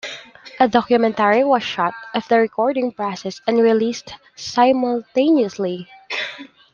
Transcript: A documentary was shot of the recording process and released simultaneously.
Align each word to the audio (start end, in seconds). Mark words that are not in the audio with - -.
A 0.59 0.67
documentary 0.67 1.43
was 1.43 1.61
shot 1.61 1.93
of 2.15 2.27
the 2.27 2.39
recording 2.39 2.91
process 2.91 3.39
and 3.45 3.59
released 3.59 4.15
simultaneously. 4.35 5.87